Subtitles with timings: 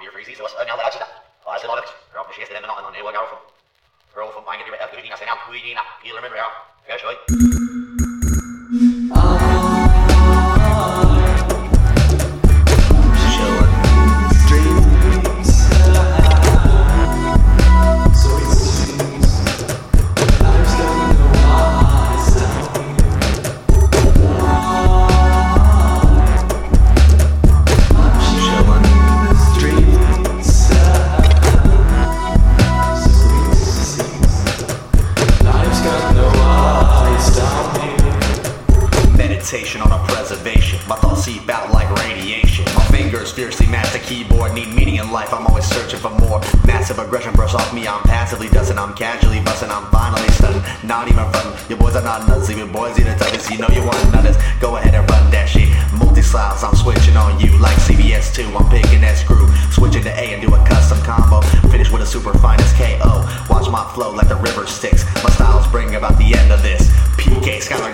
[0.00, 0.70] weer freezy, zoals een
[6.20, 6.52] even goed, als.
[6.86, 7.18] Ja, sorry.
[45.10, 45.34] Life.
[45.34, 46.40] I'm always searching for more.
[46.64, 47.84] Massive aggression brush off me.
[47.88, 48.78] I'm passively dusting.
[48.78, 49.68] I'm casually busting.
[49.68, 50.62] I'm finally stunning.
[50.86, 51.68] Not even frontin'.
[51.68, 52.48] Your boys are not nuts.
[52.48, 53.50] Even boys eat the tightest.
[53.50, 54.36] You know you want nutters.
[54.60, 55.68] Go ahead and run that shit.
[55.98, 56.62] Multi styles.
[56.62, 58.54] I'm switching on you like CBS 2.
[58.56, 59.48] I'm picking that screw.
[59.72, 61.40] Switching to A and do a custom combo.
[61.70, 63.26] Finish with a super finest KO.
[63.50, 65.04] Watch my flow like the River Styx.
[65.24, 66.86] My styles bring about the end of this.
[67.18, 67.92] PK Skylar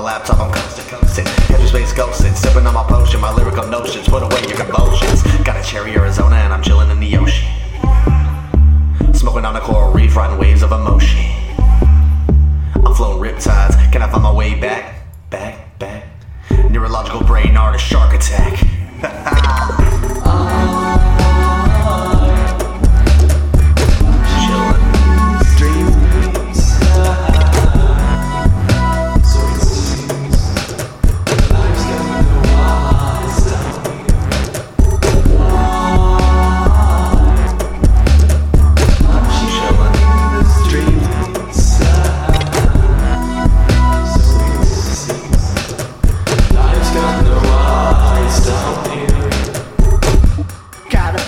[0.00, 1.24] my laptop, I'm coasting.
[1.24, 3.20] Catch space ghosting, sipping on my potion.
[3.20, 5.22] My lyrical notions, put away your convulsions.
[5.44, 7.46] Got a cherry Arizona and I'm chilling in the ocean.
[9.12, 11.20] Smoking on a coral reef, riding waves of emotion.
[12.76, 13.92] I'm flowing riptides.
[13.92, 15.06] Can I find my way back?
[15.28, 16.06] Back, back.
[16.70, 19.76] Neurological brain artist shark attack.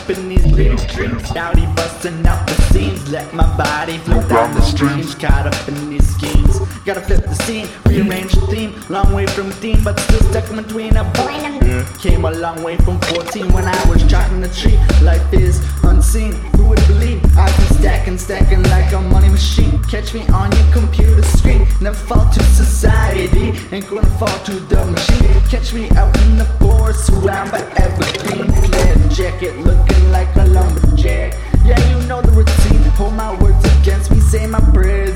[0.03, 3.11] up in these big streams, dowdy busting out the seams.
[3.11, 5.15] Let my body flow down the streams.
[5.15, 8.75] Caught up in these schemes, gotta flip the scene, rearrange the theme.
[8.89, 12.31] Long way from theme, but still stuck in between a boy and a Came a
[12.31, 14.79] long way from 14 when I was charting the tree.
[15.03, 17.23] Life is unseen, who would believe?
[17.37, 19.83] I've been stacking, stacking like a money machine.
[19.85, 23.53] Catch me on your computer screen, never fall to society.
[23.71, 25.41] Ain't gonna fall to the machine.
[25.49, 27.92] Catch me out in the forest, surrounded by evergreen.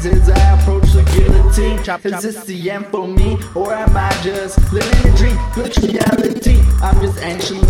[0.06, 1.78] As I approach the guillotine.
[2.04, 5.36] Is this the end for me, or am I just living a dream?
[5.54, 6.62] Glitch reality.
[6.82, 7.65] I'm just anxiously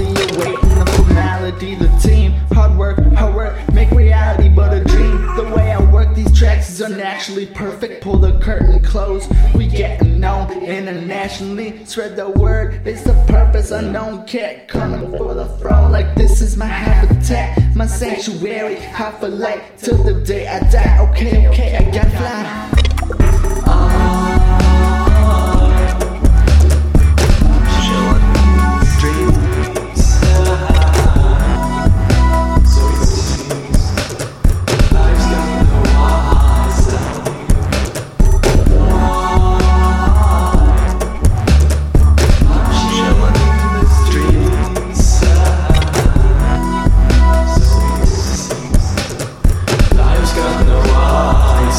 [7.06, 8.02] unnaturally perfect.
[8.02, 9.28] Pull the curtain close.
[9.54, 11.84] We getting known internationally.
[11.84, 12.84] Spread the word.
[12.84, 13.70] It's the purpose.
[13.70, 15.92] Unknown cat coming for the throne.
[15.92, 18.80] Like this is my habitat, my sanctuary.
[18.80, 20.98] High for light till the day I die.
[21.10, 22.75] Okay, okay, I gotta fly.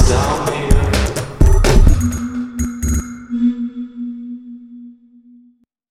[0.06, 0.56] sound.